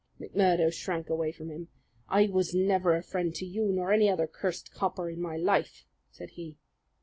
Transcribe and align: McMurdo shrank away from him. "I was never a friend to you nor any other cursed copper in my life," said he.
McMurdo 0.19 0.73
shrank 0.73 1.11
away 1.11 1.31
from 1.31 1.51
him. 1.51 1.67
"I 2.09 2.25
was 2.25 2.55
never 2.55 2.95
a 2.95 3.03
friend 3.03 3.35
to 3.35 3.45
you 3.45 3.71
nor 3.71 3.93
any 3.93 4.09
other 4.09 4.25
cursed 4.25 4.73
copper 4.73 5.11
in 5.11 5.21
my 5.21 5.37
life," 5.37 5.85
said 6.09 6.31
he. 6.31 6.57